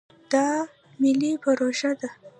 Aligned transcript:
دا 0.31 0.47
ملي 1.01 1.31
پروژه 1.43 1.91
ده. 1.99 2.09